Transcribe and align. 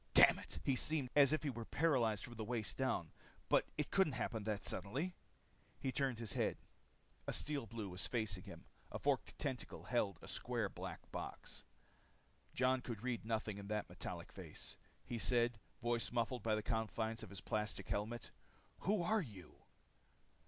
Damn 0.15 0.39
it, 0.39 0.57
he 0.63 0.75
seemed 0.75 1.11
as 1.15 1.31
if 1.31 1.43
he 1.43 1.51
were 1.51 1.63
paralyzed 1.63 2.23
from 2.23 2.33
the 2.33 2.43
waist 2.43 2.75
down. 2.75 3.11
But 3.49 3.67
it 3.77 3.91
couldn't 3.91 4.13
happen 4.13 4.45
that 4.45 4.65
suddenly. 4.65 5.13
He 5.79 5.91
turned 5.91 6.17
his 6.17 6.33
head. 6.33 6.57
A 7.27 7.33
Steel 7.33 7.67
Blue 7.67 7.95
stood 7.97 8.09
facing 8.11 8.45
him. 8.45 8.65
A 8.91 8.97
forked 8.97 9.37
tentacle 9.37 9.83
held 9.83 10.17
a 10.23 10.27
square 10.27 10.69
black 10.69 11.11
box. 11.11 11.65
Jon 12.55 12.81
could 12.81 13.03
read 13.03 13.25
nothing 13.25 13.59
in 13.59 13.67
that 13.67 13.89
metallic 13.89 14.31
face. 14.31 14.75
He 15.05 15.19
said, 15.19 15.59
voice 15.83 16.11
muffled 16.11 16.41
by 16.41 16.55
the 16.55 16.63
confines 16.63 17.21
of 17.21 17.29
the 17.29 17.39
plastic 17.43 17.87
helmet, 17.89 18.31
"Who 18.79 19.03
are 19.03 19.21
you?" 19.21 19.53